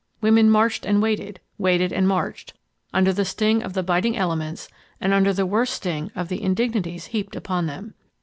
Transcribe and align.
Women 0.19 0.49
marched 0.49 0.83
and 0.83 0.99
waited—waited 0.99 1.93
and 1.93 2.07
marched, 2.07 2.55
under 2.91 3.13
the 3.13 3.23
sting 3.23 3.61
of 3.61 3.73
the 3.73 3.83
biting 3.83 4.17
elements 4.17 4.67
and 4.99 5.13
under 5.13 5.31
the 5.31 5.45
worse 5.45 5.69
sting 5.69 6.09
of 6.15 6.27
the 6.27 6.41
indignities 6.41 7.05
heaped 7.13 7.35
upon 7.35 7.67
them. 7.67 7.93